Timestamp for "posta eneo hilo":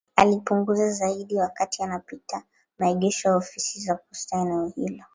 3.95-5.03